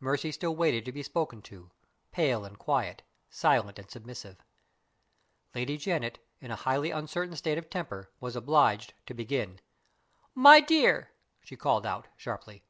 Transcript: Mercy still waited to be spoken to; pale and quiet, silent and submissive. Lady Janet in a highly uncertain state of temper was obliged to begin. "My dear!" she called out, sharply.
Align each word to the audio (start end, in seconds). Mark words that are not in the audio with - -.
Mercy 0.00 0.32
still 0.32 0.56
waited 0.56 0.82
to 0.86 0.92
be 0.92 1.02
spoken 1.02 1.42
to; 1.42 1.70
pale 2.10 2.46
and 2.46 2.58
quiet, 2.58 3.02
silent 3.28 3.78
and 3.78 3.90
submissive. 3.90 4.38
Lady 5.54 5.76
Janet 5.76 6.26
in 6.40 6.50
a 6.50 6.56
highly 6.56 6.90
uncertain 6.90 7.36
state 7.36 7.58
of 7.58 7.68
temper 7.68 8.10
was 8.18 8.34
obliged 8.34 8.94
to 9.04 9.12
begin. 9.12 9.60
"My 10.34 10.60
dear!" 10.60 11.10
she 11.44 11.54
called 11.56 11.84
out, 11.84 12.08
sharply. 12.16 12.64